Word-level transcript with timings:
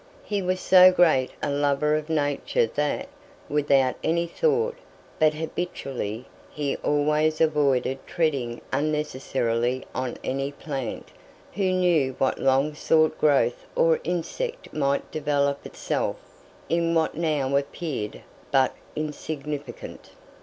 He 0.23 0.41
was 0.41 0.59
so 0.59 0.91
great 0.91 1.29
a 1.43 1.51
lover 1.51 1.95
of 1.95 2.09
nature 2.09 2.65
that, 2.65 3.07
without 3.47 3.93
any 4.03 4.25
thought, 4.25 4.75
but 5.19 5.35
habitually, 5.35 6.25
he 6.49 6.75
always 6.77 7.39
avoided 7.39 7.99
treading 8.07 8.61
unnecessarily 8.73 9.85
on 9.93 10.17
any 10.23 10.53
plant; 10.53 11.11
who 11.53 11.71
knew 11.71 12.15
what 12.17 12.39
long 12.39 12.73
sought 12.73 13.15
growth 13.19 13.67
or 13.75 13.99
insect 14.03 14.73
might 14.73 15.11
develop 15.11 15.67
itself 15.67 16.15
in 16.67 16.95
that 16.95 17.13
which 17.13 17.21
now 17.21 17.55
appeared 17.55 18.23
but 18.51 18.73
insignificant? 18.95 20.09